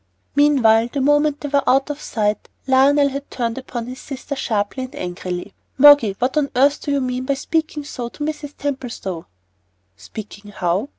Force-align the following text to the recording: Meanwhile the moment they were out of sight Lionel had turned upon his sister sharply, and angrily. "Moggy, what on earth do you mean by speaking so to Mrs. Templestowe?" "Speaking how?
Meanwhile 0.33 0.89
the 0.91 0.99
moment 0.99 1.41
they 1.41 1.49
were 1.49 1.61
out 1.69 1.91
of 1.91 2.01
sight 2.01 2.49
Lionel 2.65 3.09
had 3.09 3.29
turned 3.29 3.59
upon 3.59 3.85
his 3.85 3.99
sister 3.99 4.35
sharply, 4.35 4.85
and 4.85 4.95
angrily. 4.95 5.53
"Moggy, 5.77 6.15
what 6.17 6.35
on 6.37 6.49
earth 6.55 6.81
do 6.81 6.89
you 6.89 7.01
mean 7.01 7.25
by 7.25 7.35
speaking 7.35 7.83
so 7.83 8.09
to 8.09 8.23
Mrs. 8.23 8.57
Templestowe?" 8.57 9.27
"Speaking 9.95 10.53
how? 10.53 10.89